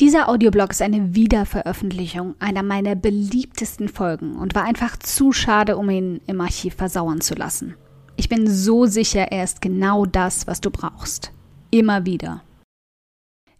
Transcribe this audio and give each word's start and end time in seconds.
Dieser 0.00 0.28
Audioblog 0.28 0.72
ist 0.72 0.82
eine 0.82 1.14
Wiederveröffentlichung 1.14 2.34
einer 2.40 2.64
meiner 2.64 2.96
beliebtesten 2.96 3.88
Folgen 3.88 4.34
und 4.34 4.56
war 4.56 4.64
einfach 4.64 4.96
zu 4.96 5.32
schade, 5.32 5.76
um 5.76 5.88
ihn 5.88 6.20
im 6.26 6.40
Archiv 6.40 6.74
versauern 6.74 7.20
zu 7.20 7.34
lassen. 7.34 7.76
Ich 8.16 8.28
bin 8.28 8.50
so 8.50 8.86
sicher, 8.86 9.30
er 9.30 9.44
ist 9.44 9.62
genau 9.62 10.04
das, 10.04 10.48
was 10.48 10.60
du 10.60 10.70
brauchst. 10.70 11.30
Immer 11.70 12.06
wieder. 12.06 12.42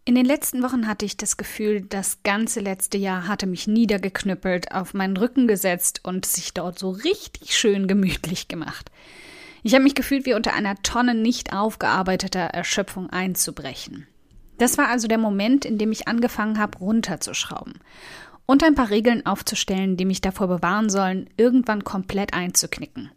In 0.05 0.17
den 0.17 0.27
letzten 0.27 0.63
Wochen 0.65 0.89
hatte 0.89 1.07
ich 1.07 1.17
das 1.17 1.37
Gefühl, 1.37 1.83
das 1.83 2.25
ganze 2.25 2.59
letzte 2.59 2.99
Jahr 2.99 3.29
hatte 3.29 3.47
mich 3.47 3.69
niedergeknüppelt, 3.69 4.73
auf 4.73 4.93
meinen 4.93 5.17
Rücken 5.17 5.47
gesetzt 5.47 6.01
und 6.03 6.27
sich 6.27 6.53
dort 6.53 6.81
so 6.81 6.91
richtig 6.91 7.57
schön 7.57 7.87
gemütlich 7.87 8.49
gemacht. 8.49 8.91
Ich 9.63 9.73
habe 9.73 9.85
mich 9.85 9.95
gefühlt, 9.95 10.27
wie 10.27 10.35
unter 10.35 10.53
einer 10.53 10.75
Tonne 10.83 11.15
nicht 11.15 11.53
aufgearbeiteter 11.53 12.41
Erschöpfung 12.41 13.09
einzubrechen. 13.09 14.09
Das 14.59 14.79
war 14.79 14.89
also 14.89 15.09
der 15.09 15.19
Moment, 15.19 15.65
in 15.65 15.79
dem 15.79 15.93
ich 15.93 16.09
angefangen 16.09 16.59
habe, 16.59 16.79
runterzuschrauben 16.79 17.75
und 18.47 18.63
ein 18.63 18.75
paar 18.75 18.91
Regeln 18.91 19.25
aufzustellen, 19.27 19.97
die 19.97 20.05
mich 20.05 20.21
davor 20.21 20.49
bewahren 20.49 20.91
sollen, 20.91 21.29
irgendwann 21.37 21.85
komplett 21.85 22.35
einzuknicken. 22.35 23.11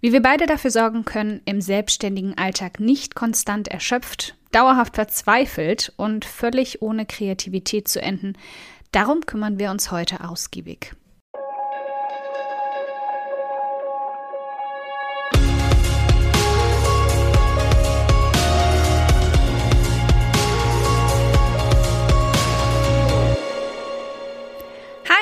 Wie 0.00 0.12
wir 0.12 0.22
beide 0.22 0.46
dafür 0.46 0.70
sorgen 0.70 1.04
können, 1.04 1.40
im 1.44 1.60
selbstständigen 1.60 2.36
Alltag 2.36 2.80
nicht 2.80 3.14
konstant 3.14 3.68
erschöpft, 3.68 4.36
dauerhaft 4.50 4.96
verzweifelt 4.96 5.92
und 5.96 6.24
völlig 6.24 6.82
ohne 6.82 7.06
Kreativität 7.06 7.88
zu 7.88 8.02
enden, 8.02 8.34
darum 8.90 9.20
kümmern 9.20 9.58
wir 9.58 9.70
uns 9.70 9.90
heute 9.90 10.28
ausgiebig. 10.28 10.94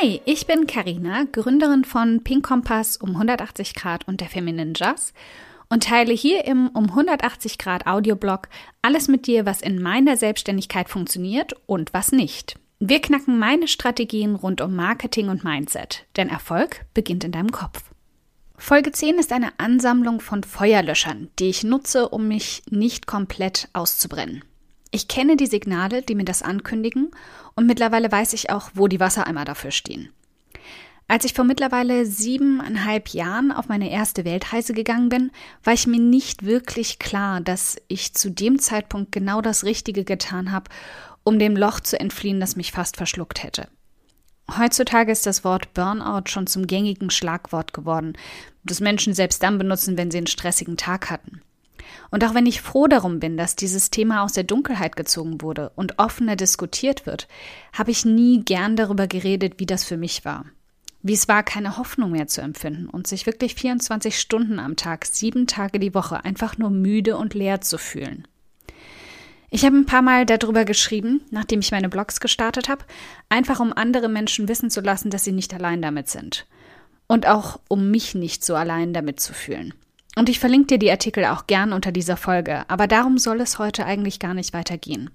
Hi, 0.01 0.23
ich 0.25 0.47
bin 0.47 0.67
Karina, 0.67 1.25
Gründerin 1.31 1.85
von 1.85 2.25
Pink 2.25 2.47
Kompass 2.47 2.97
um 2.97 3.11
180 3.11 3.75
Grad 3.75 4.09
und 4.09 4.23
der 4.23 4.29
Feminine 4.29 4.73
Jazz 4.75 5.13
und 5.69 5.85
teile 5.85 6.15
hier 6.15 6.47
im 6.47 6.69
um 6.69 6.85
180 6.85 7.59
Grad 7.59 7.87
Audioblog 7.87 8.49
alles 8.81 9.09
mit 9.09 9.27
dir, 9.27 9.45
was 9.45 9.61
in 9.61 9.83
meiner 9.83 10.17
Selbstständigkeit 10.17 10.89
funktioniert 10.89 11.53
und 11.67 11.93
was 11.93 12.13
nicht. 12.13 12.59
Wir 12.79 13.03
knacken 13.03 13.39
meine 13.39 13.69
Strategien 13.69 14.37
rund 14.37 14.63
um 14.63 14.75
Marketing 14.75 15.29
und 15.29 15.45
Mindset, 15.45 16.07
denn 16.17 16.31
Erfolg 16.31 16.87
beginnt 16.95 17.25
in 17.25 17.33
deinem 17.33 17.53
Kopf. 17.53 17.91
Folge 18.57 18.93
10 18.93 19.19
ist 19.19 19.33
eine 19.33 19.59
Ansammlung 19.59 20.21
von 20.21 20.45
Feuerlöschern, 20.45 21.29
die 21.39 21.51
ich 21.51 21.63
nutze, 21.63 22.09
um 22.09 22.27
mich 22.27 22.63
nicht 22.71 23.07
komplett 23.07 23.69
auszubrennen. 23.75 24.45
Ich 24.91 25.09
kenne 25.09 25.37
die 25.37 25.47
Signale, 25.47 26.03
die 26.03 26.15
mir 26.15 26.25
das 26.25 26.43
ankündigen, 26.43 27.11
und 27.55 27.67
mittlerweile 27.67 28.11
weiß 28.11 28.33
ich 28.33 28.51
auch, 28.51 28.71
wo 28.75 28.89
die 28.89 29.01
Wassereimer 29.01 29.45
dafür 29.45 29.71
stehen. 29.71 30.13
Als 31.11 31.25
ich 31.25 31.35
vor 31.35 31.45
mittlerweile 31.45 32.07
siebeneinhalb 32.07 33.09
Jahren 33.09 33.51
auf 33.51 33.69
meine 33.69 33.91
erste 33.91 34.25
Weltreise 34.25 34.73
gegangen 34.73 35.09
bin, 35.09 35.33
war 35.65 35.73
ich 35.73 35.89
mir 35.89 35.99
nicht 35.99 36.45
wirklich 36.45 37.01
klar, 37.01 37.41
dass 37.41 37.77
ich 37.89 38.15
zu 38.15 38.31
dem 38.31 38.61
Zeitpunkt 38.61 39.11
genau 39.11 39.41
das 39.41 39.65
Richtige 39.65 40.05
getan 40.05 40.53
habe, 40.53 40.71
um 41.25 41.41
dem 41.41 41.57
Loch 41.57 41.81
zu 41.81 41.99
entfliehen, 41.99 42.39
das 42.39 42.55
mich 42.55 42.71
fast 42.71 42.97
verschluckt 42.97 43.43
hätte. 43.43 43.67
Heutzutage 44.57 45.11
ist 45.13 45.27
das 45.27 45.45
Wort 45.45 45.75
Burnout 45.75 46.29
schon 46.29 46.47
zum 46.47 46.67
gängigen 46.67 47.11
Schlagwort 47.11 47.73
geworden, 47.73 48.15
das 48.65 48.81
Menschen 48.81 49.15
selbst 49.15 49.43
dann 49.43 49.59
benutzen, 49.59 49.97
wenn 49.97 50.11
sie 50.11 50.19
einen 50.19 50.27
stressigen 50.27 50.77
Tag 50.77 51.11
hatten. 51.11 51.43
Und 52.11 52.25
auch 52.25 52.35
wenn 52.35 52.47
ich 52.47 52.63
froh 52.63 52.87
darum 52.87 53.21
bin, 53.21 53.37
dass 53.37 53.57
dieses 53.57 53.91
Thema 53.91 54.23
aus 54.23 54.33
der 54.33 54.45
Dunkelheit 54.45 54.97
gezogen 54.97 55.43
wurde 55.43 55.73
und 55.77 55.99
offener 55.99 56.37
diskutiert 56.37 57.07
wird, 57.07 57.29
habe 57.73 57.91
ich 57.91 58.05
nie 58.05 58.43
gern 58.45 58.77
darüber 58.77 59.07
geredet, 59.07 59.55
wie 59.59 59.67
das 59.67 59.85
für 59.85 59.97
mich 59.97 60.25
war. 60.25 60.45
Wie 61.03 61.15
es 61.15 61.29
war, 61.29 61.43
keine 61.43 61.79
Hoffnung 61.79 62.11
mehr 62.11 62.27
zu 62.27 62.43
empfinden 62.43 62.87
und 62.87 63.07
sich 63.07 63.25
wirklich 63.25 63.55
24 63.55 64.19
Stunden 64.19 64.59
am 64.59 64.77
Tag, 64.77 65.07
sieben 65.07 65.47
Tage 65.47 65.79
die 65.79 65.95
Woche 65.95 66.25
einfach 66.25 66.59
nur 66.59 66.71
müde 66.71 67.17
und 67.17 67.33
leer 67.33 67.61
zu 67.63 67.79
fühlen. 67.79 68.27
Ich 69.49 69.65
habe 69.65 69.77
ein 69.77 69.87
paar 69.87 70.03
Mal 70.03 70.27
darüber 70.27 70.65
geschrieben, 70.65 71.23
nachdem 71.31 71.61
ich 71.61 71.73
meine 71.73 71.89
Blogs 71.89 72.21
gestartet 72.21 72.69
habe, 72.69 72.85
einfach 73.29 73.59
um 73.59 73.73
andere 73.73 74.09
Menschen 74.09 74.47
wissen 74.49 74.71
zu 74.71 74.81
lassen, 74.81 75.11
dass 75.11 75.25
sie 75.25 75.33
nicht 75.33 75.53
allein 75.53 75.83
damit 75.83 76.09
sind. 76.09 76.47
Und 77.09 77.27
auch 77.27 77.59
um 77.67 77.91
mich 77.91 78.15
nicht 78.15 78.45
so 78.45 78.55
allein 78.55 78.93
damit 78.93 79.19
zu 79.19 79.33
fühlen. 79.33 79.75
Und 80.17 80.29
ich 80.29 80.41
verlinke 80.41 80.67
dir 80.67 80.79
die 80.79 80.91
Artikel 80.91 81.25
auch 81.25 81.47
gern 81.47 81.73
unter 81.73 81.93
dieser 81.93 82.17
Folge, 82.17 82.65
aber 82.69 82.87
darum 82.87 83.19
soll 83.19 83.41
es 83.41 83.59
heute 83.59 83.87
eigentlich 83.87 84.19
gar 84.19 84.35
nicht 84.35 84.53
weitergehen. 84.53 85.11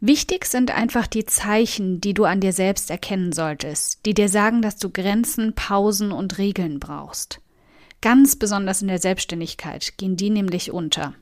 Wichtig 0.00 0.46
sind 0.46 0.74
einfach 0.74 1.06
die 1.06 1.26
Zeichen, 1.26 2.00
die 2.00 2.14
du 2.14 2.24
an 2.24 2.40
dir 2.40 2.54
selbst 2.54 2.90
erkennen 2.90 3.32
solltest, 3.32 4.06
die 4.06 4.14
dir 4.14 4.30
sagen, 4.30 4.62
dass 4.62 4.76
du 4.78 4.88
Grenzen, 4.88 5.54
Pausen 5.54 6.10
und 6.10 6.38
Regeln 6.38 6.80
brauchst. 6.80 7.40
Ganz 8.00 8.36
besonders 8.36 8.80
in 8.80 8.88
der 8.88 8.98
Selbstständigkeit 8.98 9.98
gehen 9.98 10.16
die 10.16 10.30
nämlich 10.30 10.72
unter. 10.72 11.14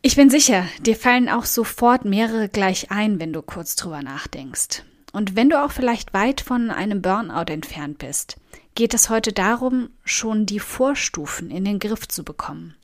Ich 0.00 0.14
bin 0.14 0.30
sicher, 0.30 0.64
dir 0.80 0.94
fallen 0.94 1.28
auch 1.28 1.44
sofort 1.44 2.04
mehrere 2.04 2.48
gleich 2.48 2.92
ein, 2.92 3.18
wenn 3.18 3.32
du 3.32 3.42
kurz 3.42 3.74
drüber 3.74 4.02
nachdenkst. 4.02 4.84
Und 5.12 5.36
wenn 5.36 5.50
du 5.50 5.62
auch 5.62 5.72
vielleicht 5.72 6.14
weit 6.14 6.40
von 6.40 6.70
einem 6.70 7.02
Burnout 7.02 7.52
entfernt 7.52 7.98
bist, 7.98 8.36
geht 8.74 8.94
es 8.94 9.10
heute 9.10 9.32
darum, 9.32 9.90
schon 10.04 10.46
die 10.46 10.60
Vorstufen 10.60 11.50
in 11.50 11.64
den 11.64 11.78
Griff 11.78 12.08
zu 12.08 12.24
bekommen. 12.24 12.74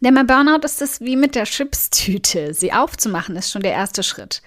Denn 0.00 0.14
bei 0.14 0.22
Burnout 0.22 0.64
ist 0.64 0.80
es 0.80 1.00
wie 1.00 1.16
mit 1.16 1.34
der 1.34 1.44
Chipstüte. 1.44 2.54
Sie 2.54 2.72
aufzumachen 2.72 3.36
ist 3.36 3.50
schon 3.50 3.62
der 3.62 3.72
erste 3.72 4.02
Schritt. 4.02 4.42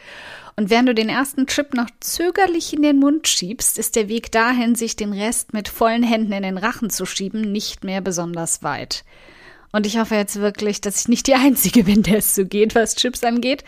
Und 0.55 0.69
während 0.69 0.89
du 0.89 0.95
den 0.95 1.09
ersten 1.09 1.47
Chip 1.47 1.73
noch 1.73 1.89
zögerlich 1.99 2.73
in 2.73 2.83
den 2.83 2.99
Mund 2.99 3.27
schiebst, 3.27 3.79
ist 3.79 3.95
der 3.95 4.07
Weg 4.07 4.31
dahin, 4.31 4.75
sich 4.75 4.95
den 4.95 5.13
Rest 5.13 5.53
mit 5.53 5.67
vollen 5.67 6.03
Händen 6.03 6.31
in 6.31 6.43
den 6.43 6.57
Rachen 6.59 6.91
zu 6.91 7.05
schieben, 7.05 7.51
nicht 7.51 7.83
mehr 7.83 8.01
besonders 8.01 8.61
weit. 8.61 9.03
Und 9.71 9.87
ich 9.87 9.97
hoffe 9.97 10.13
jetzt 10.13 10.35
wirklich, 10.39 10.81
dass 10.81 11.01
ich 11.01 11.07
nicht 11.07 11.25
die 11.25 11.33
Einzige 11.33 11.85
bin, 11.85 12.03
der 12.03 12.19
es 12.19 12.35
so 12.35 12.45
geht, 12.45 12.75
was 12.75 12.95
Chips 12.95 13.23
angeht. 13.23 13.63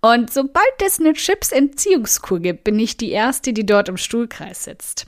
Und 0.00 0.32
sobald 0.32 0.82
es 0.84 1.00
eine 1.00 1.14
Chips-Entziehungskur 1.14 2.40
gibt, 2.40 2.64
bin 2.64 2.78
ich 2.78 2.96
die 2.96 3.10
Erste, 3.10 3.52
die 3.52 3.66
dort 3.66 3.88
im 3.88 3.96
Stuhlkreis 3.96 4.64
sitzt. 4.64 5.06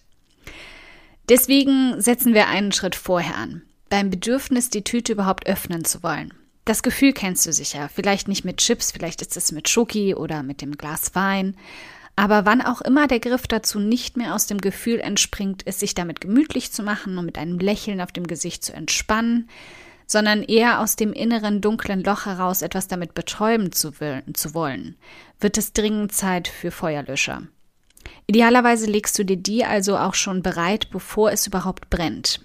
Deswegen 1.29 2.01
setzen 2.01 2.35
wir 2.35 2.49
einen 2.49 2.73
Schritt 2.73 2.97
vorher 2.97 3.37
an. 3.37 3.63
Beim 3.91 4.11
Bedürfnis, 4.11 4.71
die 4.71 4.85
Tüte 4.85 5.13
überhaupt 5.13 5.47
öffnen 5.47 5.85
zu 5.85 6.03
wollen. 6.03 6.33
Das 6.65 6.83
Gefühl 6.83 7.13
kennst 7.13 7.47
du 7.47 7.53
sicher. 7.53 7.89
Vielleicht 7.95 8.29
nicht 8.29 8.45
mit 8.45 8.59
Chips, 8.59 8.93
vielleicht 8.93 9.23
ist 9.23 9.37
es 9.37 9.53
mit 9.53 9.69
Schoki 9.69 10.15
oder 10.15 10.43
mit 10.43 10.61
dem 10.61 10.77
Glas 10.77 11.15
Wein. 11.15 11.57
Aber 12.17 12.45
wann 12.45 12.61
auch 12.63 12.81
immer 12.81 13.07
der 13.07 13.21
Griff 13.21 13.47
dazu 13.47 13.79
nicht 13.79 14.17
mehr 14.17 14.35
aus 14.35 14.47
dem 14.47 14.59
Gefühl 14.59 15.01
entspringt, 15.01 15.63
es 15.67 15.81
sich 15.81 15.95
damit 15.95 16.21
gemütlich 16.21 16.73
zu 16.73 16.83
machen 16.83 17.17
und 17.17 17.25
mit 17.25 17.39
einem 17.39 17.59
Lächeln 17.59 18.01
auf 18.01 18.13
dem 18.13 18.27
Gesicht 18.27 18.65
zu 18.65 18.73
entspannen, 18.73 19.49
sondern 20.09 20.43
eher 20.43 20.81
aus 20.81 20.97
dem 20.97 21.13
inneren 21.13 21.61
dunklen 21.61 22.03
Loch 22.03 22.27
heraus 22.27 22.63
etwas 22.63 22.89
damit 22.89 23.15
betäuben 23.15 23.71
zu, 23.71 23.93
zu 23.93 24.55
wollen, 24.55 24.97
wird 25.39 25.59
es 25.59 25.75
dringend 25.75 26.13
Zeit 26.13 26.49
für 26.49 26.73
Feuerlöscher. 26.73 27.43
Idealerweise 28.27 28.87
legst 28.87 29.19
du 29.19 29.25
dir 29.25 29.37
die 29.37 29.65
also 29.65 29.99
auch 29.99 30.15
schon 30.15 30.43
bereit, 30.43 30.91
bevor 30.91 31.31
es 31.31 31.47
überhaupt 31.47 31.91
brennt. 31.91 32.41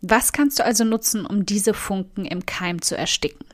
Was 0.00 0.32
kannst 0.32 0.60
du 0.60 0.64
also 0.64 0.84
nutzen, 0.84 1.26
um 1.26 1.44
diese 1.44 1.74
Funken 1.74 2.24
im 2.24 2.46
Keim 2.46 2.80
zu 2.80 2.96
ersticken? 2.96 3.44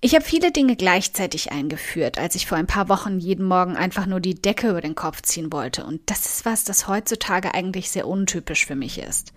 Ich 0.00 0.14
habe 0.14 0.24
viele 0.24 0.50
Dinge 0.50 0.74
gleichzeitig 0.74 1.52
eingeführt, 1.52 2.18
als 2.18 2.34
ich 2.34 2.46
vor 2.46 2.58
ein 2.58 2.66
paar 2.66 2.88
Wochen 2.88 3.20
jeden 3.20 3.46
Morgen 3.46 3.76
einfach 3.76 4.06
nur 4.06 4.20
die 4.20 4.34
Decke 4.34 4.70
über 4.70 4.80
den 4.80 4.96
Kopf 4.96 5.22
ziehen 5.22 5.52
wollte. 5.52 5.86
Und 5.86 6.02
das 6.06 6.26
ist 6.26 6.44
was, 6.44 6.64
das 6.64 6.88
heutzutage 6.88 7.54
eigentlich 7.54 7.90
sehr 7.90 8.08
untypisch 8.08 8.66
für 8.66 8.74
mich 8.74 8.98
ist. 8.98 9.32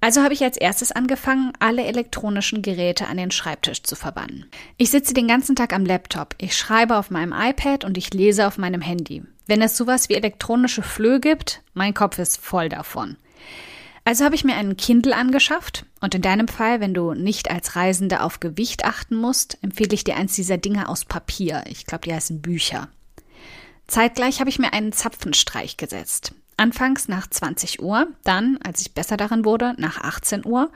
Also 0.00 0.22
habe 0.22 0.34
ich 0.34 0.44
als 0.44 0.56
erstes 0.56 0.92
angefangen, 0.92 1.52
alle 1.58 1.84
elektronischen 1.84 2.62
Geräte 2.62 3.06
an 3.06 3.16
den 3.16 3.30
Schreibtisch 3.30 3.82
zu 3.82 3.96
verbannen. 3.96 4.46
Ich 4.76 4.90
sitze 4.90 5.14
den 5.14 5.26
ganzen 5.26 5.56
Tag 5.56 5.72
am 5.72 5.86
Laptop, 5.86 6.34
ich 6.38 6.56
schreibe 6.56 6.96
auf 6.96 7.10
meinem 7.10 7.32
iPad 7.32 7.84
und 7.84 7.98
ich 7.98 8.12
lese 8.12 8.46
auf 8.46 8.58
meinem 8.58 8.80
Handy. 8.80 9.24
Wenn 9.46 9.62
es 9.62 9.76
sowas 9.76 10.08
wie 10.08 10.14
elektronische 10.14 10.82
Flöhe 10.82 11.20
gibt, 11.20 11.62
mein 11.74 11.94
Kopf 11.94 12.18
ist 12.18 12.38
voll 12.38 12.68
davon. 12.68 13.16
Also 14.04 14.24
habe 14.24 14.36
ich 14.36 14.44
mir 14.44 14.54
einen 14.54 14.76
Kindle 14.76 15.16
angeschafft 15.16 15.84
und 16.00 16.14
in 16.14 16.22
deinem 16.22 16.46
Fall, 16.46 16.80
wenn 16.80 16.94
du 16.94 17.14
nicht 17.14 17.50
als 17.50 17.74
Reisende 17.74 18.22
auf 18.22 18.38
Gewicht 18.38 18.84
achten 18.84 19.16
musst, 19.16 19.58
empfehle 19.62 19.94
ich 19.94 20.04
dir 20.04 20.16
eins 20.16 20.36
dieser 20.36 20.58
Dinge 20.58 20.88
aus 20.88 21.04
Papier. 21.04 21.64
Ich 21.66 21.86
glaube, 21.86 22.06
die 22.06 22.14
heißen 22.14 22.40
Bücher. 22.40 22.88
Zeitgleich 23.88 24.38
habe 24.38 24.50
ich 24.50 24.60
mir 24.60 24.72
einen 24.72 24.92
Zapfenstreich 24.92 25.76
gesetzt. 25.76 26.34
Anfangs 26.56 27.08
nach 27.08 27.26
20 27.26 27.82
Uhr, 27.82 28.08
dann, 28.24 28.58
als 28.64 28.80
ich 28.80 28.94
besser 28.94 29.16
darin 29.16 29.44
wurde, 29.44 29.74
nach 29.78 30.00
18 30.00 30.46
Uhr, 30.46 30.70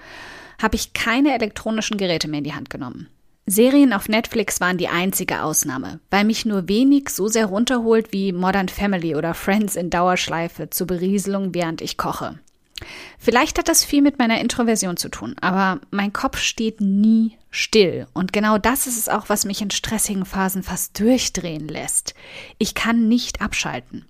habe 0.61 0.77
ich 0.77 0.93
keine 0.93 1.35
elektronischen 1.35 1.97
Geräte 1.97 2.29
mehr 2.29 2.38
in 2.38 2.44
die 2.44 2.55
Hand 2.55 2.71
genommen. 2.71 3.09
Serien 3.47 3.93
auf 3.93 4.09
Netflix 4.09 4.61
waren 4.61 4.79
die 4.79 4.88
einzige 4.88 5.43
Ausnahme, 5.43 5.99
weil 6.11 6.25
mich 6.25 6.44
nur 6.44 6.69
wenig 6.69 7.09
so 7.09 7.27
sehr 7.27 7.47
runterholt 7.47 8.12
wie 8.12 8.32
Modern 8.32 8.69
Family 8.69 9.17
oder 9.17 9.35
Friends 9.35 9.75
in 9.75 9.91
Dauerschleife 9.91 10.71
zur 10.71 10.87
Berieselung, 10.87 11.55
während 11.55 11.81
ich 11.81 11.97
koche. 11.97 12.38
Vielleicht 13.19 13.59
hat 13.59 13.69
das 13.69 13.85
viel 13.85 14.03
mit 14.03 14.19
meiner 14.19 14.41
Introversion 14.41 14.97
zu 14.97 15.09
tun, 15.09 15.35
aber 15.41 15.81
mein 15.91 16.12
Kopf 16.12 16.38
steht 16.38 16.81
nie 16.81 17.37
still. 17.50 18.06
Und 18.15 18.32
genau 18.32 18.56
das 18.59 18.87
ist 18.87 18.97
es 18.97 19.09
auch, 19.09 19.29
was 19.29 19.44
mich 19.44 19.61
in 19.61 19.71
stressigen 19.71 20.25
Phasen 20.25 20.62
fast 20.62 20.99
durchdrehen 20.99 21.69
lässt. 21.69 22.15
Ich 22.59 22.75
kann 22.75 23.09
nicht 23.09 23.43
abschalten. 23.43 24.06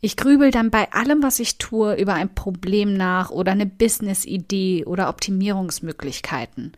Ich 0.00 0.16
grübel 0.16 0.50
dann 0.50 0.70
bei 0.70 0.92
allem, 0.92 1.22
was 1.22 1.40
ich 1.40 1.58
tue, 1.58 1.94
über 1.94 2.14
ein 2.14 2.34
Problem 2.34 2.94
nach 2.94 3.30
oder 3.30 3.52
eine 3.52 3.66
Business-Idee 3.66 4.84
oder 4.84 5.08
Optimierungsmöglichkeiten. 5.08 6.72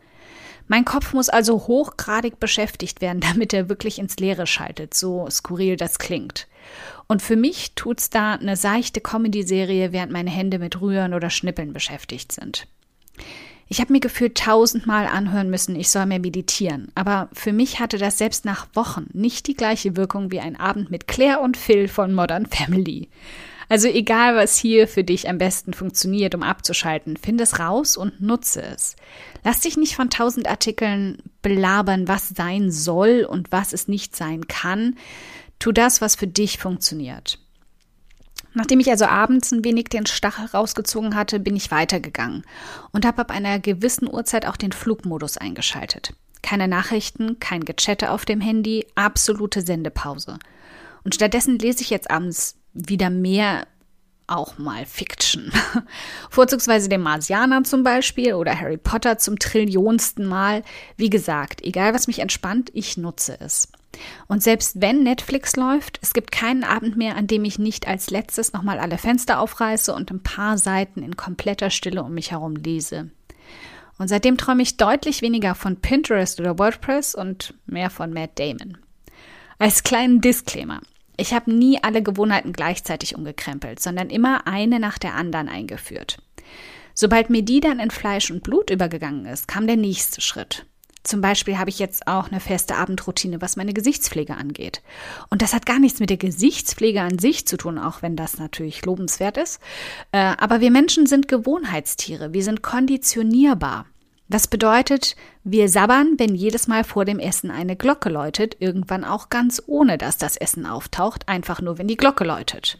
Mein 0.68 0.84
Kopf 0.84 1.14
muss 1.14 1.28
also 1.30 1.66
hochgradig 1.66 2.38
beschäftigt 2.38 3.00
werden, 3.00 3.20
damit 3.28 3.52
er 3.52 3.68
wirklich 3.68 3.98
ins 3.98 4.16
Leere 4.16 4.46
schaltet, 4.46 4.94
so 4.94 5.28
skurril 5.30 5.76
das 5.76 5.98
klingt. 5.98 6.46
Und 7.06 7.22
für 7.22 7.36
mich 7.36 7.72
tut's 7.74 8.10
da 8.10 8.34
eine 8.34 8.56
seichte 8.56 9.00
Comedy-Serie, 9.00 9.92
während 9.92 10.12
meine 10.12 10.30
Hände 10.30 10.58
mit 10.58 10.80
Rühren 10.80 11.14
oder 11.14 11.30
Schnippeln 11.30 11.72
beschäftigt 11.72 12.32
sind. 12.32 12.68
Ich 13.70 13.80
habe 13.80 13.92
mir 13.92 14.00
gefühlt 14.00 14.38
tausendmal 14.38 15.06
anhören 15.06 15.50
müssen, 15.50 15.76
ich 15.76 15.90
soll 15.90 16.06
mehr 16.06 16.18
meditieren. 16.18 16.90
Aber 16.94 17.28
für 17.32 17.52
mich 17.52 17.80
hatte 17.80 17.98
das 17.98 18.16
selbst 18.16 18.44
nach 18.44 18.66
Wochen 18.74 19.08
nicht 19.12 19.46
die 19.46 19.54
gleiche 19.54 19.96
Wirkung 19.96 20.30
wie 20.30 20.40
ein 20.40 20.58
Abend 20.58 20.90
mit 20.90 21.06
Claire 21.06 21.40
und 21.40 21.56
Phil 21.56 21.86
von 21.88 22.14
Modern 22.14 22.46
Family. 22.46 23.08
Also 23.68 23.88
egal, 23.88 24.34
was 24.34 24.56
hier 24.56 24.88
für 24.88 25.04
dich 25.04 25.28
am 25.28 25.36
besten 25.36 25.74
funktioniert, 25.74 26.34
um 26.34 26.42
abzuschalten, 26.42 27.18
finde 27.18 27.44
es 27.44 27.58
raus 27.58 27.98
und 27.98 28.20
nutze 28.22 28.62
es. 28.62 28.96
Lass 29.44 29.60
dich 29.60 29.76
nicht 29.76 29.94
von 29.94 30.08
tausend 30.08 30.48
Artikeln 30.48 31.22
belabern, 31.42 32.08
was 32.08 32.30
sein 32.30 32.70
soll 32.70 33.26
und 33.28 33.52
was 33.52 33.74
es 33.74 33.86
nicht 33.86 34.16
sein 34.16 34.48
kann. 34.48 34.96
Tu 35.58 35.72
das, 35.72 36.00
was 36.00 36.16
für 36.16 36.26
dich 36.26 36.58
funktioniert. 36.58 37.38
Nachdem 38.54 38.80
ich 38.80 38.90
also 38.90 39.04
abends 39.04 39.52
ein 39.52 39.64
wenig 39.64 39.84
den 39.84 40.06
Stachel 40.06 40.46
rausgezogen 40.46 41.14
hatte, 41.14 41.38
bin 41.38 41.56
ich 41.56 41.70
weitergegangen 41.70 42.44
und 42.92 43.06
habe 43.06 43.20
ab 43.20 43.30
einer 43.30 43.58
gewissen 43.58 44.08
Uhrzeit 44.08 44.46
auch 44.46 44.56
den 44.56 44.72
Flugmodus 44.72 45.36
eingeschaltet. 45.36 46.14
Keine 46.42 46.68
Nachrichten, 46.68 47.38
kein 47.40 47.64
Gechatte 47.64 48.10
auf 48.10 48.24
dem 48.24 48.40
Handy, 48.40 48.86
absolute 48.94 49.62
Sendepause. 49.62 50.38
Und 51.04 51.14
stattdessen 51.14 51.58
lese 51.58 51.82
ich 51.82 51.90
jetzt 51.90 52.10
abends 52.10 52.56
wieder 52.72 53.10
mehr 53.10 53.66
auch 54.28 54.58
mal 54.58 54.86
Fiction. 54.86 55.50
Vorzugsweise 56.30 56.88
den 56.88 57.02
Marsianer 57.02 57.64
zum 57.64 57.82
Beispiel 57.82 58.34
oder 58.34 58.58
Harry 58.58 58.76
Potter 58.76 59.18
zum 59.18 59.38
trillionsten 59.38 60.26
Mal. 60.26 60.62
Wie 60.96 61.10
gesagt, 61.10 61.62
egal 61.62 61.94
was 61.94 62.06
mich 62.06 62.20
entspannt, 62.20 62.70
ich 62.74 62.96
nutze 62.96 63.38
es. 63.40 63.68
Und 64.26 64.42
selbst 64.42 64.80
wenn 64.80 65.02
Netflix 65.02 65.56
läuft, 65.56 65.98
es 66.02 66.12
gibt 66.12 66.30
keinen 66.30 66.62
Abend 66.62 66.96
mehr, 66.96 67.16
an 67.16 67.26
dem 67.26 67.44
ich 67.44 67.58
nicht 67.58 67.88
als 67.88 68.10
letztes 68.10 68.52
nochmal 68.52 68.78
alle 68.78 68.98
Fenster 68.98 69.40
aufreiße 69.40 69.94
und 69.94 70.10
ein 70.10 70.22
paar 70.22 70.58
Seiten 70.58 71.02
in 71.02 71.16
kompletter 71.16 71.70
Stille 71.70 72.02
um 72.02 72.14
mich 72.14 72.30
herum 72.30 72.56
lese. 72.56 73.10
Und 73.98 74.08
seitdem 74.08 74.36
träume 74.36 74.62
ich 74.62 74.76
deutlich 74.76 75.22
weniger 75.22 75.54
von 75.54 75.80
Pinterest 75.80 76.38
oder 76.38 76.58
WordPress 76.58 77.14
und 77.14 77.54
mehr 77.66 77.90
von 77.90 78.12
Matt 78.12 78.38
Damon. 78.38 78.78
Als 79.58 79.82
kleinen 79.82 80.20
Disclaimer. 80.20 80.80
Ich 81.20 81.34
habe 81.34 81.52
nie 81.52 81.82
alle 81.82 82.02
Gewohnheiten 82.02 82.52
gleichzeitig 82.52 83.16
umgekrempelt, 83.16 83.80
sondern 83.80 84.08
immer 84.08 84.46
eine 84.46 84.78
nach 84.78 84.98
der 84.98 85.14
anderen 85.14 85.48
eingeführt. 85.48 86.18
Sobald 86.94 87.28
mir 87.28 87.42
die 87.42 87.60
dann 87.60 87.80
in 87.80 87.90
Fleisch 87.90 88.30
und 88.30 88.44
Blut 88.44 88.70
übergegangen 88.70 89.26
ist, 89.26 89.48
kam 89.48 89.66
der 89.66 89.76
nächste 89.76 90.20
Schritt. 90.20 90.64
Zum 91.02 91.20
Beispiel 91.20 91.58
habe 91.58 91.70
ich 91.70 91.78
jetzt 91.78 92.06
auch 92.06 92.30
eine 92.30 92.38
feste 92.38 92.76
Abendroutine, 92.76 93.40
was 93.40 93.56
meine 93.56 93.72
Gesichtspflege 93.72 94.36
angeht. 94.36 94.82
Und 95.28 95.42
das 95.42 95.54
hat 95.54 95.66
gar 95.66 95.78
nichts 95.78 96.00
mit 96.00 96.10
der 96.10 96.18
Gesichtspflege 96.18 97.00
an 97.00 97.18
sich 97.18 97.46
zu 97.46 97.56
tun, 97.56 97.78
auch 97.78 98.02
wenn 98.02 98.14
das 98.14 98.38
natürlich 98.38 98.84
lobenswert 98.84 99.38
ist. 99.38 99.60
Äh, 100.12 100.34
aber 100.38 100.60
wir 100.60 100.70
Menschen 100.70 101.06
sind 101.06 101.26
Gewohnheitstiere, 101.26 102.32
wir 102.32 102.44
sind 102.44 102.62
konditionierbar. 102.62 103.86
Das 104.30 104.46
bedeutet, 104.46 105.16
wir 105.42 105.70
sabbern, 105.70 106.14
wenn 106.18 106.34
jedes 106.34 106.68
Mal 106.68 106.84
vor 106.84 107.06
dem 107.06 107.18
Essen 107.18 107.50
eine 107.50 107.76
Glocke 107.76 108.10
läutet, 108.10 108.56
irgendwann 108.60 109.04
auch 109.04 109.30
ganz 109.30 109.62
ohne, 109.66 109.96
dass 109.96 110.18
das 110.18 110.36
Essen 110.36 110.66
auftaucht, 110.66 111.28
einfach 111.28 111.62
nur, 111.62 111.78
wenn 111.78 111.88
die 111.88 111.96
Glocke 111.96 112.24
läutet. 112.24 112.78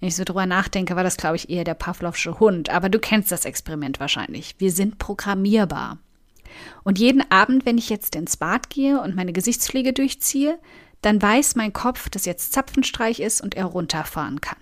Wenn 0.00 0.08
ich 0.08 0.16
so 0.16 0.24
drüber 0.24 0.46
nachdenke, 0.46 0.96
war 0.96 1.04
das, 1.04 1.18
glaube 1.18 1.36
ich, 1.36 1.50
eher 1.50 1.64
der 1.64 1.74
Pavlovsche 1.74 2.40
Hund, 2.40 2.70
aber 2.70 2.88
du 2.88 2.98
kennst 2.98 3.30
das 3.30 3.44
Experiment 3.44 4.00
wahrscheinlich. 4.00 4.54
Wir 4.58 4.72
sind 4.72 4.98
programmierbar. 4.98 5.98
Und 6.82 6.98
jeden 6.98 7.30
Abend, 7.30 7.66
wenn 7.66 7.76
ich 7.76 7.90
jetzt 7.90 8.16
ins 8.16 8.38
Bad 8.38 8.70
gehe 8.70 9.02
und 9.02 9.14
meine 9.14 9.34
Gesichtspflege 9.34 9.92
durchziehe, 9.92 10.58
dann 11.02 11.20
weiß 11.20 11.56
mein 11.56 11.74
Kopf, 11.74 12.08
dass 12.08 12.24
jetzt 12.24 12.54
Zapfenstreich 12.54 13.20
ist 13.20 13.42
und 13.42 13.54
er 13.54 13.66
runterfahren 13.66 14.40
kann. 14.40 14.58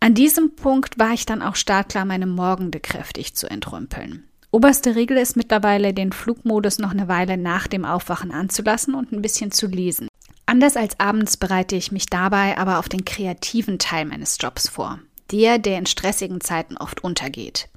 An 0.00 0.14
diesem 0.14 0.56
Punkt 0.56 0.98
war 0.98 1.12
ich 1.12 1.26
dann 1.26 1.42
auch 1.42 1.54
startklar, 1.54 2.04
meine 2.04 2.26
Morgende 2.26 2.80
kräftig 2.80 3.34
zu 3.34 3.48
entrümpeln. 3.48 4.24
Oberste 4.50 4.96
Regel 4.96 5.18
ist 5.18 5.36
mittlerweile, 5.36 5.92
den 5.92 6.10
Flugmodus 6.10 6.78
noch 6.78 6.92
eine 6.92 7.06
Weile 7.06 7.36
nach 7.36 7.66
dem 7.66 7.84
Aufwachen 7.84 8.30
anzulassen 8.30 8.94
und 8.94 9.12
ein 9.12 9.20
bisschen 9.20 9.50
zu 9.50 9.66
lesen. 9.66 10.08
Anders 10.46 10.78
als 10.78 10.98
abends 10.98 11.36
bereite 11.36 11.76
ich 11.76 11.92
mich 11.92 12.06
dabei 12.06 12.56
aber 12.56 12.78
auf 12.78 12.88
den 12.88 13.04
kreativen 13.04 13.78
Teil 13.78 14.06
meines 14.06 14.38
Jobs 14.40 14.66
vor. 14.68 14.98
Der, 15.30 15.58
der 15.58 15.78
in 15.78 15.84
stressigen 15.84 16.40
Zeiten 16.40 16.78
oft 16.78 17.04
untergeht. 17.04 17.68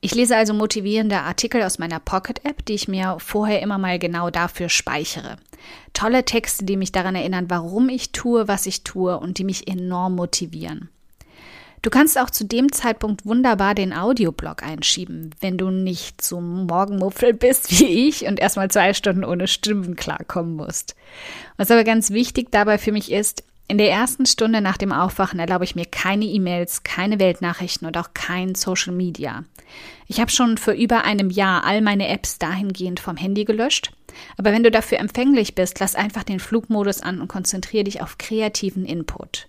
Ich 0.00 0.12
lese 0.16 0.36
also 0.36 0.52
motivierende 0.52 1.20
Artikel 1.20 1.62
aus 1.62 1.78
meiner 1.78 2.00
Pocket-App, 2.00 2.66
die 2.66 2.72
ich 2.72 2.88
mir 2.88 3.18
vorher 3.20 3.62
immer 3.62 3.78
mal 3.78 4.00
genau 4.00 4.30
dafür 4.30 4.68
speichere. 4.68 5.36
Tolle 5.92 6.24
Texte, 6.24 6.64
die 6.64 6.76
mich 6.76 6.90
daran 6.90 7.14
erinnern, 7.14 7.48
warum 7.48 7.88
ich 7.88 8.10
tue, 8.10 8.48
was 8.48 8.66
ich 8.66 8.82
tue 8.82 9.16
und 9.16 9.38
die 9.38 9.44
mich 9.44 9.68
enorm 9.68 10.16
motivieren. 10.16 10.88
Du 11.82 11.90
kannst 11.90 12.16
auch 12.16 12.30
zu 12.30 12.44
dem 12.44 12.70
Zeitpunkt 12.70 13.26
wunderbar 13.26 13.74
den 13.74 13.92
Audioblog 13.92 14.62
einschieben, 14.62 15.34
wenn 15.40 15.58
du 15.58 15.70
nicht 15.70 16.22
so 16.22 16.40
Morgenmuffel 16.40 17.34
bist 17.34 17.80
wie 17.80 18.08
ich 18.08 18.24
und 18.24 18.38
erstmal 18.38 18.70
zwei 18.70 18.94
Stunden 18.94 19.24
ohne 19.24 19.48
Stimmen 19.48 19.96
klarkommen 19.96 20.54
musst. 20.54 20.94
Was 21.56 21.72
aber 21.72 21.82
ganz 21.82 22.10
wichtig 22.10 22.52
dabei 22.52 22.78
für 22.78 22.92
mich 22.92 23.10
ist, 23.10 23.42
in 23.66 23.78
der 23.78 23.90
ersten 23.90 24.26
Stunde 24.26 24.60
nach 24.60 24.76
dem 24.76 24.92
Aufwachen 24.92 25.40
erlaube 25.40 25.64
ich 25.64 25.74
mir 25.74 25.86
keine 25.86 26.26
E-Mails, 26.26 26.84
keine 26.84 27.18
Weltnachrichten 27.18 27.88
und 27.88 27.96
auch 27.96 28.10
kein 28.14 28.54
Social 28.54 28.92
Media. 28.92 29.44
Ich 30.06 30.20
habe 30.20 30.30
schon 30.30 30.58
vor 30.58 30.74
über 30.74 31.04
einem 31.04 31.30
Jahr 31.30 31.64
all 31.64 31.80
meine 31.80 32.08
Apps 32.08 32.38
dahingehend 32.38 33.00
vom 33.00 33.16
Handy 33.16 33.44
gelöscht. 33.44 33.92
Aber 34.36 34.52
wenn 34.52 34.62
du 34.62 34.70
dafür 34.70 34.98
empfänglich 34.98 35.54
bist, 35.54 35.80
lass 35.80 35.94
einfach 35.94 36.22
den 36.22 36.38
Flugmodus 36.38 37.00
an 37.00 37.20
und 37.20 37.28
konzentriere 37.28 37.84
dich 37.84 38.02
auf 38.02 38.18
kreativen 38.18 38.84
Input. 38.84 39.48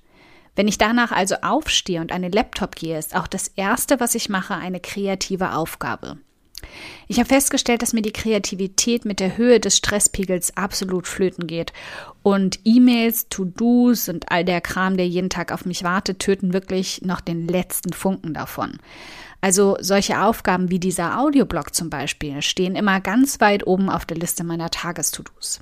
Wenn 0.56 0.68
ich 0.68 0.78
danach 0.78 1.12
also 1.12 1.36
aufstehe 1.42 2.02
und 2.02 2.12
an 2.12 2.22
den 2.22 2.32
Laptop 2.32 2.76
gehe, 2.76 2.98
ist 2.98 3.16
auch 3.16 3.28
das 3.28 3.48
Erste, 3.48 4.00
was 4.00 4.16
ich 4.16 4.30
mache, 4.30 4.56
eine 4.56 4.80
kreative 4.80 5.54
Aufgabe. 5.54 6.18
Ich 7.08 7.20
habe 7.20 7.28
festgestellt, 7.28 7.82
dass 7.82 7.94
mir 7.94 8.02
die 8.02 8.14
Kreativität 8.14 9.06
mit 9.06 9.20
der 9.20 9.38
Höhe 9.38 9.60
des 9.60 9.78
Stresspegels 9.78 10.56
absolut 10.56 11.08
flöten 11.08 11.48
geht. 11.48 11.74
Und 12.22 12.60
E-Mails, 12.64 13.28
To-Dos 13.30 14.10
und 14.10 14.32
all 14.32 14.46
der 14.46 14.62
Kram, 14.62 14.96
der 14.98 15.08
jeden 15.08 15.30
Tag 15.30 15.51
auf 15.51 15.66
mich 15.66 15.84
wartet, 15.84 16.20
töten 16.20 16.54
wirklich 16.54 17.01
noch 17.01 17.22
den 17.22 17.48
letzten 17.48 17.94
Funken 17.94 18.34
davon. 18.34 18.77
Also 19.42 19.75
solche 19.82 20.22
Aufgaben 20.22 20.70
wie 20.70 20.80
dieser 20.80 21.20
Audioblog 21.20 21.75
zum 21.75 21.89
Beispiel 21.89 22.42
stehen 22.42 22.75
immer 22.75 23.01
ganz 23.01 23.42
weit 23.42 23.68
oben 23.68 23.89
auf 23.89 24.06
der 24.06 24.18
Liste 24.18 24.46
meiner 24.46 24.70
Tages-To-Dos. 24.70 25.60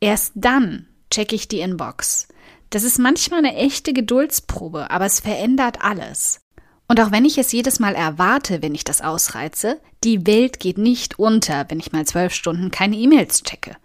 Erst 0.00 0.32
dann 0.34 0.86
checke 1.10 1.34
ich 1.34 1.46
die 1.46 1.60
Inbox. 1.60 2.26
Das 2.72 2.84
ist 2.84 2.98
manchmal 2.98 3.40
eine 3.40 3.54
echte 3.54 3.92
Geduldsprobe, 3.92 4.90
aber 4.90 5.04
es 5.04 5.20
verändert 5.20 5.82
alles. 5.82 6.40
Und 6.88 7.00
auch 7.00 7.10
wenn 7.10 7.26
ich 7.26 7.36
es 7.36 7.52
jedes 7.52 7.80
Mal 7.80 7.94
erwarte, 7.94 8.62
wenn 8.62 8.74
ich 8.74 8.82
das 8.82 9.02
ausreize, 9.02 9.78
die 10.04 10.26
Welt 10.26 10.58
geht 10.58 10.78
nicht 10.78 11.18
unter, 11.18 11.66
wenn 11.68 11.78
ich 11.78 11.92
mal 11.92 12.06
zwölf 12.06 12.32
Stunden 12.32 12.70
keine 12.70 12.96
E-Mails 12.96 13.42
checke. 13.42 13.76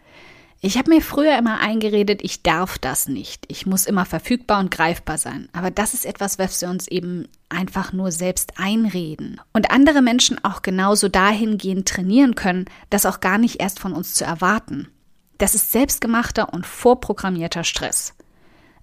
Ich 0.62 0.78
habe 0.78 0.90
mir 0.90 1.02
früher 1.02 1.38
immer 1.38 1.60
eingeredet, 1.60 2.22
ich 2.24 2.44
darf 2.44 2.78
das 2.78 3.10
nicht. 3.10 3.44
Ich 3.50 3.66
muss 3.66 3.88
immer 3.88 4.06
verfügbar 4.06 4.62
und 4.62 4.72
greifbar 4.72 5.18
sein. 5.18 5.50
Aber 5.52 5.70
das 5.70 5.94
ist 5.94 6.06
etwas, 6.06 6.40
was 6.40 6.62
wir 6.62 6.70
uns 6.70 6.88
eben 6.88 7.28
einfach 7.50 7.92
nur 7.92 8.14
selbst 8.14 8.54
einreden. 8.56 9.42
Und 9.52 9.70
andere 9.70 10.02
Menschen 10.02 10.42
auch 10.46 10.62
genauso 10.62 11.10
dahingehend 11.10 11.90
trainieren 11.90 12.36
können, 12.36 12.66
das 12.90 13.06
auch 13.06 13.20
gar 13.20 13.38
nicht 13.38 13.60
erst 13.60 13.80
von 13.82 13.92
uns 13.92 14.14
zu 14.14 14.24
erwarten. 14.24 14.88
Das 15.40 15.56
ist 15.56 15.74
selbstgemachter 15.74 16.54
und 16.54 16.66
vorprogrammierter 16.66 17.66
Stress. 17.66 18.14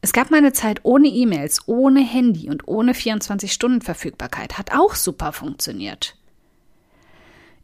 Es 0.04 0.12
gab 0.12 0.30
mal 0.30 0.36
eine 0.36 0.52
Zeit 0.52 0.80
ohne 0.82 1.08
E-Mails, 1.08 1.62
ohne 1.64 2.02
Handy 2.02 2.50
und 2.50 2.68
ohne 2.68 2.92
24-Stunden-Verfügbarkeit. 2.92 4.58
Hat 4.58 4.70
auch 4.74 4.96
super 4.96 5.32
funktioniert. 5.32 6.14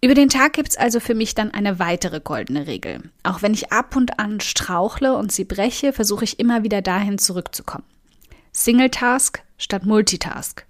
Über 0.00 0.14
den 0.14 0.30
Tag 0.30 0.54
gibt's 0.54 0.78
also 0.78 1.00
für 1.00 1.14
mich 1.14 1.34
dann 1.34 1.50
eine 1.50 1.78
weitere 1.78 2.18
goldene 2.18 2.66
Regel. 2.66 3.10
Auch 3.24 3.42
wenn 3.42 3.52
ich 3.52 3.72
ab 3.72 3.94
und 3.94 4.18
an 4.18 4.40
strauchle 4.40 5.18
und 5.18 5.30
sie 5.30 5.44
breche, 5.44 5.92
versuche 5.92 6.24
ich 6.24 6.40
immer 6.40 6.62
wieder 6.62 6.80
dahin 6.80 7.18
zurückzukommen. 7.18 7.84
Single 8.52 8.88
Task 8.88 9.42
statt 9.58 9.84
Multitask. 9.84 10.64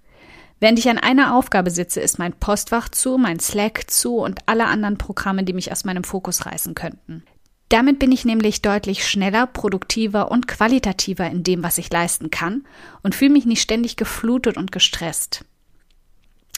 Während 0.59 0.77
ich 0.77 0.89
an 0.89 0.97
einer 0.97 1.37
Aufgabe 1.37 1.71
sitze, 1.71 2.01
ist 2.01 2.19
mein 2.19 2.33
Postfach 2.33 2.89
zu, 2.89 3.17
mein 3.17 3.39
Slack 3.39 3.89
zu 3.89 4.17
und 4.17 4.41
alle 4.45 4.65
anderen 4.65 4.97
Programme, 4.97 5.45
die 5.45 5.53
mich 5.53 5.71
aus 5.71 5.85
meinem 5.85 6.03
Fokus 6.03 6.45
reißen 6.45 6.75
könnten. 6.75 7.23
Damit 7.71 7.99
bin 7.99 8.11
ich 8.11 8.25
nämlich 8.25 8.61
deutlich 8.61 9.07
schneller, 9.07 9.47
produktiver 9.47 10.29
und 10.29 10.45
qualitativer 10.45 11.27
in 11.27 11.43
dem, 11.43 11.63
was 11.63 11.77
ich 11.77 11.89
leisten 11.89 12.29
kann 12.29 12.65
und 13.01 13.15
fühle 13.15 13.31
mich 13.31 13.45
nicht 13.45 13.61
ständig 13.61 13.95
geflutet 13.95 14.57
und 14.57 14.73
gestresst. 14.73 15.45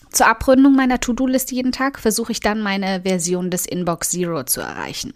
Zur 0.09 0.25
Abrundung 0.25 0.75
meiner 0.75 0.99
To-Do-Liste 0.99 1.53
jeden 1.53 1.71
Tag 1.71 1.99
versuche 1.99 2.31
ich 2.31 2.39
dann 2.39 2.61
meine 2.61 3.03
Version 3.03 3.51
des 3.51 3.67
Inbox 3.67 4.09
Zero 4.09 4.43
zu 4.43 4.61
erreichen. 4.61 5.13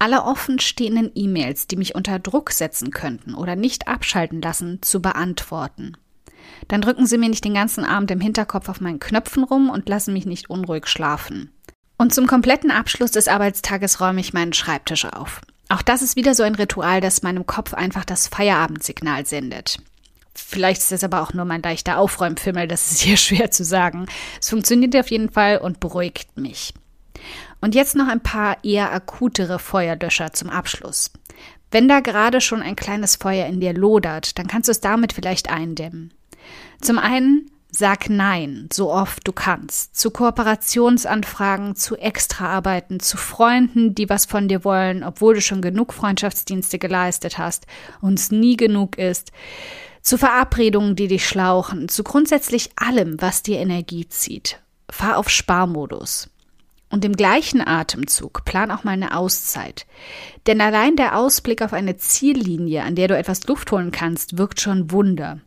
Alle 0.00 0.24
offen 0.24 0.58
stehenden 0.58 1.12
E-Mails, 1.14 1.68
die 1.68 1.76
mich 1.76 1.94
unter 1.94 2.18
Druck 2.18 2.50
setzen 2.50 2.90
könnten 2.90 3.34
oder 3.34 3.54
nicht 3.54 3.86
abschalten 3.86 4.42
lassen, 4.42 4.82
zu 4.82 5.00
beantworten. 5.00 5.96
Dann 6.66 6.80
drücken 6.80 7.06
sie 7.06 7.18
mir 7.18 7.28
nicht 7.28 7.44
den 7.44 7.54
ganzen 7.54 7.84
Abend 7.84 8.10
im 8.10 8.20
Hinterkopf 8.20 8.68
auf 8.68 8.80
meinen 8.80 8.98
Knöpfen 8.98 9.44
rum 9.44 9.70
und 9.70 9.88
lassen 9.88 10.14
mich 10.14 10.26
nicht 10.26 10.50
unruhig 10.50 10.88
schlafen. 10.88 11.52
Und 12.02 12.12
zum 12.12 12.26
kompletten 12.26 12.72
Abschluss 12.72 13.12
des 13.12 13.28
Arbeitstages 13.28 14.00
räume 14.00 14.18
ich 14.18 14.32
meinen 14.32 14.52
Schreibtisch 14.52 15.04
auf. 15.04 15.40
Auch 15.68 15.82
das 15.82 16.02
ist 16.02 16.16
wieder 16.16 16.34
so 16.34 16.42
ein 16.42 16.56
Ritual, 16.56 17.00
das 17.00 17.22
meinem 17.22 17.46
Kopf 17.46 17.74
einfach 17.74 18.04
das 18.04 18.26
Feierabendsignal 18.26 19.24
sendet. 19.24 19.76
Vielleicht 20.34 20.80
ist 20.80 20.90
das 20.90 21.04
aber 21.04 21.22
auch 21.22 21.32
nur 21.32 21.44
mein 21.44 21.62
leichter 21.62 21.98
Aufräumfimmel, 21.98 22.66
das 22.66 22.90
ist 22.90 23.02
hier 23.02 23.16
schwer 23.18 23.52
zu 23.52 23.62
sagen. 23.62 24.06
Es 24.40 24.50
funktioniert 24.50 24.96
auf 24.96 25.12
jeden 25.12 25.30
Fall 25.30 25.58
und 25.58 25.78
beruhigt 25.78 26.36
mich. 26.36 26.74
Und 27.60 27.76
jetzt 27.76 27.94
noch 27.94 28.08
ein 28.08 28.20
paar 28.20 28.64
eher 28.64 28.92
akutere 28.92 29.60
Feuerlöscher 29.60 30.32
zum 30.32 30.50
Abschluss. 30.50 31.12
Wenn 31.70 31.86
da 31.86 32.00
gerade 32.00 32.40
schon 32.40 32.62
ein 32.62 32.74
kleines 32.74 33.14
Feuer 33.14 33.46
in 33.46 33.60
dir 33.60 33.74
lodert, 33.74 34.40
dann 34.40 34.48
kannst 34.48 34.66
du 34.66 34.72
es 34.72 34.80
damit 34.80 35.12
vielleicht 35.12 35.50
eindämmen. 35.50 36.12
Zum 36.80 36.98
einen 36.98 37.48
sag 37.72 38.10
Nein, 38.10 38.68
so 38.72 38.92
oft 38.92 39.26
du 39.26 39.32
kannst, 39.32 39.96
zu 39.96 40.10
Kooperationsanfragen, 40.10 41.74
zu 41.74 41.96
Extraarbeiten, 41.96 43.00
zu 43.00 43.16
Freunden, 43.16 43.94
die 43.94 44.08
was 44.08 44.26
von 44.26 44.46
dir 44.46 44.62
wollen, 44.62 45.02
obwohl 45.02 45.34
du 45.34 45.40
schon 45.40 45.62
genug 45.62 45.92
Freundschaftsdienste 45.92 46.78
geleistet 46.78 47.38
hast 47.38 47.66
und 48.02 48.18
es 48.18 48.30
nie 48.30 48.56
genug 48.56 48.98
ist 48.98 49.32
zu 50.02 50.18
Verabredungen, 50.18 50.96
die 50.96 51.08
dich 51.08 51.26
schlauchen, 51.26 51.88
zu 51.88 52.02
grundsätzlich 52.02 52.70
allem, 52.76 53.20
was 53.20 53.42
dir 53.42 53.58
Energie 53.58 54.08
zieht. 54.08 54.60
Fahr 54.90 55.16
auf 55.16 55.30
Sparmodus. 55.30 56.28
Und 56.90 57.06
im 57.06 57.14
gleichen 57.14 57.66
Atemzug 57.66 58.44
plan 58.44 58.70
auch 58.70 58.84
mal 58.84 58.90
eine 58.90 59.16
Auszeit. 59.16 59.86
Denn 60.46 60.60
allein 60.60 60.96
der 60.96 61.16
Ausblick 61.16 61.62
auf 61.62 61.72
eine 61.72 61.96
Ziellinie, 61.96 62.82
an 62.82 62.96
der 62.96 63.08
du 63.08 63.16
etwas 63.16 63.46
Luft 63.46 63.72
holen 63.72 63.92
kannst, 63.92 64.36
wirkt 64.36 64.60
schon 64.60 64.90
Wunder. 64.90 65.40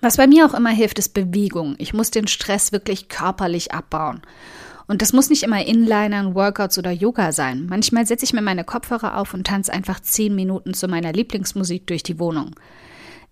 Was 0.00 0.16
bei 0.18 0.26
mir 0.26 0.46
auch 0.46 0.54
immer 0.54 0.70
hilft, 0.70 0.98
ist 0.98 1.14
Bewegung. 1.14 1.74
Ich 1.78 1.94
muss 1.94 2.10
den 2.10 2.26
Stress 2.26 2.72
wirklich 2.72 3.08
körperlich 3.08 3.72
abbauen. 3.72 4.22
Und 4.88 5.02
das 5.02 5.12
muss 5.12 5.30
nicht 5.30 5.42
immer 5.42 5.64
Inlinern, 5.64 6.34
Workouts 6.34 6.78
oder 6.78 6.92
Yoga 6.92 7.32
sein. 7.32 7.66
Manchmal 7.66 8.06
setze 8.06 8.24
ich 8.24 8.32
mir 8.32 8.42
meine 8.42 8.64
Kopfhörer 8.64 9.18
auf 9.18 9.34
und 9.34 9.46
tanze 9.46 9.72
einfach 9.72 10.00
zehn 10.00 10.34
Minuten 10.34 10.74
zu 10.74 10.86
meiner 10.86 11.12
Lieblingsmusik 11.12 11.86
durch 11.88 12.02
die 12.04 12.20
Wohnung. 12.20 12.54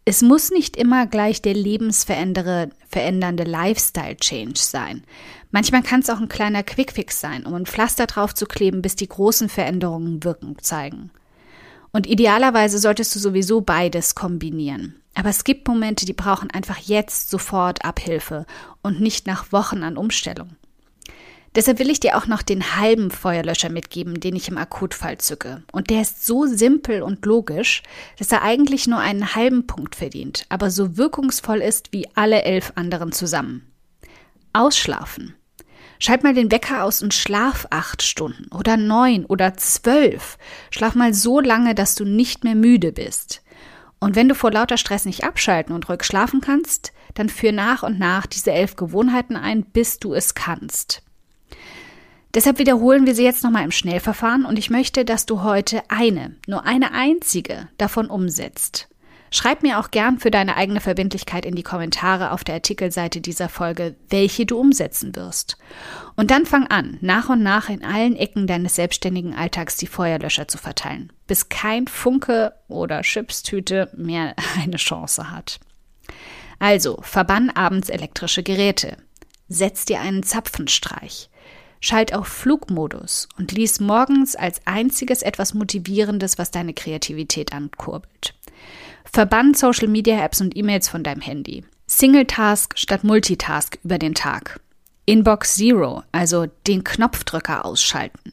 Es 0.07 0.21
muss 0.21 0.51
nicht 0.51 0.77
immer 0.77 1.07
gleich 1.07 1.41
der 1.41 1.55
lebensverändernde 1.55 3.45
Lifestyle-Change 3.45 4.61
sein. 4.61 5.03
Manchmal 5.51 5.83
kann 5.83 6.01
es 6.01 6.11
auch 6.11 6.21
ein 6.21 6.29
kleiner 6.29 6.63
Quickfix 6.63 7.21
sein, 7.21 7.47
um 7.47 7.55
ein 7.55 7.65
Pflaster 7.65 8.07
drauf 8.07 8.35
zu 8.35 8.45
kleben, 8.45 8.83
bis 8.83 8.97
die 8.97 9.09
großen 9.09 9.49
Veränderungen 9.49 10.23
Wirkung 10.25 10.59
zeigen. 10.61 11.11
Und 11.95 12.09
idealerweise 12.09 12.81
solltest 12.81 13.15
du 13.15 13.21
sowieso 13.21 13.61
beides 13.61 14.17
kombinieren. 14.17 14.97
Aber 15.15 15.29
es 15.29 15.45
gibt 15.45 15.69
Momente, 15.69 16.05
die 16.05 16.13
brauchen 16.13 16.51
einfach 16.51 16.79
jetzt 16.79 17.31
sofort 17.31 17.85
Abhilfe 17.85 18.47
und 18.83 19.01
nicht 19.01 19.29
nach 19.29 19.53
Wochen 19.53 19.85
an 19.85 19.97
Umstellung. 19.97 20.57
Deshalb 21.55 21.79
will 21.79 21.91
ich 21.91 22.01
dir 22.01 22.17
auch 22.17 22.27
noch 22.27 22.43
den 22.43 22.77
halben 22.77 23.13
Feuerlöscher 23.13 23.69
mitgeben, 23.69 24.19
den 24.19 24.35
ich 24.35 24.49
im 24.49 24.59
Akutfall 24.59 25.19
zücke. 25.19 25.63
Und 25.71 25.89
der 25.89 26.03
ist 26.03 26.27
so 26.27 26.47
simpel 26.47 27.01
und 27.01 27.25
logisch, 27.25 27.85
dass 28.19 28.33
er 28.33 28.43
eigentlich 28.43 28.89
nur 28.89 28.99
einen 28.99 29.37
halben 29.37 29.69
Punkt 29.69 29.95
verdient, 29.95 30.47
aber 30.49 30.73
so 30.73 30.97
wirkungsvoll 30.97 31.61
ist 31.61 31.93
wie 31.93 32.09
alle 32.17 32.43
elf 32.43 32.73
anderen 32.75 33.13
zusammen. 33.13 33.71
Ausschlafen. 34.53 35.37
Schalt 35.99 36.23
mal 36.23 36.35
den 36.35 36.51
Wecker 36.51 36.85
aus 36.85 37.03
und 37.03 37.15
schlaf 37.15 37.67
acht 37.71 38.03
Stunden 38.03 38.47
oder 38.53 38.77
neun 38.77 39.25
oder 39.25 39.57
zwölf. 39.57 40.39
Schlaf 40.71 40.95
mal 40.95 41.15
so 41.15 41.41
lange, 41.41 41.75
dass 41.75 41.95
du 41.95 42.05
nicht 42.05 42.45
mehr 42.45 42.55
müde 42.55 42.93
bist. 42.93 43.43
Und 44.01 44.17
wenn 44.17 44.29
du 44.29 44.35
vor 44.35 44.51
lauter 44.51 44.77
Stress 44.77 45.07
nicht 45.07 45.25
abschalten 45.25 45.75
und 45.75 45.89
ruhig 45.89 46.05
schlafen 46.05 46.41
kannst, 46.41 46.93
dann 47.15 47.29
führ 47.29 47.53
nach 47.53 47.83
und 47.83 47.99
nach 47.99 48.27
diese 48.27 48.53
elf 48.53 48.77
Gewohnheiten 48.77 49.37
ein, 49.37 49.65
bis 49.65 49.99
du 49.99 50.13
es 50.15 50.35
kannst. 50.35 51.03
Deshalb 52.35 52.59
wiederholen 52.59 53.07
wir 53.07 53.15
sie 53.15 53.23
jetzt 53.23 53.45
nochmal 53.45 53.65
im 53.65 53.71
Schnellverfahren 53.71 54.45
und 54.45 54.59
ich 54.59 54.69
möchte, 54.69 55.05
dass 55.05 55.25
du 55.25 55.43
heute 55.43 55.83
eine, 55.89 56.35
nur 56.49 56.65
eine 56.67 56.93
einzige 56.93 57.69
davon 57.79 58.11
umsetzt. 58.11 58.89
Schreib 59.35 59.65
mir 59.65 59.81
auch 59.81 59.91
gern 59.91 60.21
für 60.21 60.31
deine 60.31 60.57
eigene 60.57 60.81
Verbindlichkeit 60.81 61.45
in 61.45 61.57
die 61.57 61.65
Kommentare 61.65 62.31
auf 62.31 62.45
der 62.45 62.55
Artikelseite 62.55 63.21
dieser 63.21 63.49
Folge, 63.49 63.97
welche 64.09 64.47
du 64.47 64.57
umsetzen 64.57 65.17
wirst. 65.17 65.59
Und 66.15 66.31
dann 66.31 66.47
fang 66.47 66.69
an, 66.69 66.99
nach 67.01 67.29
und 67.31 67.43
nach 67.43 67.69
in 67.69 67.85
allen 67.85 68.15
Ecken 68.15 68.47
deines 68.47 68.77
selbstständigen 68.77 69.35
Alltags 69.35 69.77
die 69.77 69.89
Feuerlöscher 69.89 70.47
zu 70.47 70.57
verteilen, 70.57 71.13
bis 71.27 71.49
kein 71.49 71.89
Funke 71.89 72.55
oder 72.69 73.03
Chipstüte 73.03 73.91
mehr 73.97 74.37
eine 74.63 74.77
Chance 74.77 75.33
hat. 75.33 75.59
Also, 76.61 77.01
verbann 77.03 77.51
abends 77.51 77.89
elektrische 77.89 78.45
Geräte. 78.45 78.99
Setz 79.49 79.85
dir 79.85 80.01
einen 80.01 80.23
Zapfenstreich. 80.23 81.29
Schalt 81.81 82.15
auf 82.15 82.29
Flugmodus 82.29 83.29
und 83.37 83.51
lies 83.51 83.81
morgens 83.81 84.37
als 84.37 84.65
einziges 84.65 85.23
etwas 85.23 85.55
Motivierendes, 85.55 86.39
was 86.39 86.53
deine 86.53 86.73
Kreativität 86.73 87.53
ankurbelt. 87.53 88.33
Verbann 89.15 89.55
Social 89.55 89.87
Media 89.87 90.25
Apps 90.25 90.41
und 90.41 90.57
E-Mails 90.57 90.89
von 90.89 91.05
deinem 91.05 91.21
Handy. 91.21 91.65
Single 91.87 92.27
Task 92.27 92.77
statt 92.77 93.05
Multitask 93.05 93.79
über 93.85 93.97
den 93.97 94.13
Tag. 94.13 94.59
Inbox 95.07 95.55
Zero, 95.55 96.03
also 96.11 96.47
den 96.67 96.83
Knopfdrücker 96.83 97.65
ausschalten. 97.65 98.33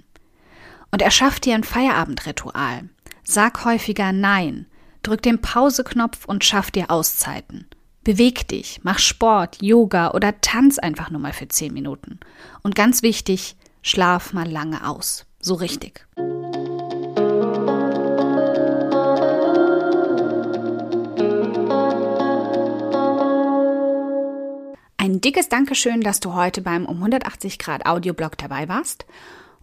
Und 0.89 1.03
erschaff 1.03 1.39
dir 1.39 1.53
ein 1.53 1.63
Feierabendritual. 1.63 2.89
Sag 3.23 3.63
häufiger 3.63 4.11
Nein. 4.11 4.65
Drück 5.03 5.21
den 5.21 5.39
Pauseknopf 5.39 6.25
und 6.25 6.43
schaff 6.43 6.71
dir 6.71 6.89
Auszeiten. 6.89 7.67
Beweg 8.03 8.47
dich, 8.47 8.79
mach 8.81 8.97
Sport, 8.97 9.61
Yoga 9.61 10.09
oder 10.11 10.41
tanz 10.41 10.79
einfach 10.79 11.11
nur 11.11 11.21
mal 11.21 11.33
für 11.33 11.47
10 11.47 11.71
Minuten. 11.75 12.19
Und 12.63 12.73
ganz 12.73 13.03
wichtig, 13.03 13.55
schlaf 13.83 14.33
mal 14.33 14.49
lange 14.49 14.87
aus. 14.87 15.27
So 15.39 15.53
richtig. 15.53 16.07
Ein 25.01 25.19
dickes 25.19 25.49
Dankeschön, 25.49 25.99
dass 26.01 26.19
du 26.19 26.35
heute 26.35 26.61
beim 26.61 26.85
um 26.85 26.97
180 26.97 27.57
Grad 27.57 27.87
Audioblog 27.87 28.37
dabei 28.37 28.69
warst. 28.69 29.07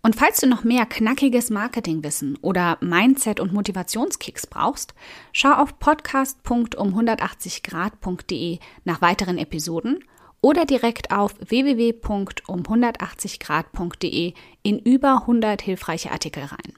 Und 0.03 0.17
falls 0.17 0.41
du 0.41 0.49
noch 0.49 0.65
mehr 0.65 0.85
knackiges 0.85 1.51
Marketingwissen 1.51 2.37
oder 2.43 2.77
Mindset- 2.81 3.39
und 3.39 3.53
Motivationskicks 3.53 4.49
brauchst, 4.49 4.95
schau 5.33 5.53
auf 5.53 5.79
podcast.um180grad.de 5.79 8.59
nach 8.83 9.01
weiteren 9.01 9.39
Episoden 9.39 10.03
oder 10.41 10.65
direkt 10.65 11.13
auf 11.13 11.37
www.um180grad.de 11.39 14.35
in 14.65 14.79
über 14.81 15.21
100 15.21 15.63
hilfreiche 15.63 16.11
Artikel 16.11 16.47
rein. 16.47 16.78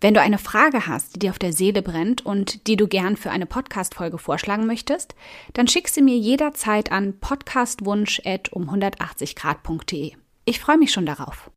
Wenn 0.00 0.14
du 0.14 0.20
eine 0.20 0.38
Frage 0.38 0.86
hast, 0.86 1.16
die 1.16 1.18
dir 1.18 1.30
auf 1.30 1.40
der 1.40 1.52
Seele 1.52 1.82
brennt 1.82 2.24
und 2.24 2.68
die 2.68 2.76
du 2.76 2.86
gern 2.86 3.16
für 3.16 3.30
eine 3.30 3.46
Podcast-Folge 3.46 4.18
vorschlagen 4.18 4.66
möchtest, 4.66 5.16
dann 5.54 5.66
schick 5.66 5.88
sie 5.88 6.02
mir 6.02 6.16
jederzeit 6.16 6.92
an 6.92 7.18
podcastwunsch.um180grad.de. 7.18 10.12
Ich 10.44 10.60
freue 10.60 10.78
mich 10.78 10.92
schon 10.92 11.04
darauf. 11.04 11.50